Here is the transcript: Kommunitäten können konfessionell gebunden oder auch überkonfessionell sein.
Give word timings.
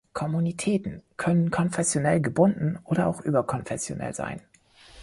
Kommunitäten 0.13 1.03
können 1.15 1.51
konfessionell 1.51 2.21
gebunden 2.21 2.79
oder 2.85 3.05
auch 3.05 3.21
überkonfessionell 3.21 4.15
sein. 4.15 4.41